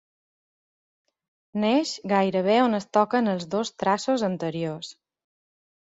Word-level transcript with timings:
Neix 1.63 1.91
gairebé 2.13 2.57
on 2.63 2.79
es 2.79 2.89
toquen 2.99 3.33
els 3.37 3.47
dos 3.55 3.75
traços 3.85 4.29
anteriors. 4.33 4.91